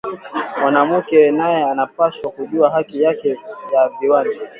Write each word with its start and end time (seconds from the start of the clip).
Mwanamuke 0.59 1.19
naye 1.39 1.61
ana 1.71 1.85
pashwa 1.95 2.27
kujua 2.35 2.69
haki 2.75 3.01
yake 3.01 3.29
ya 3.73 3.89
viwanja 4.01 4.39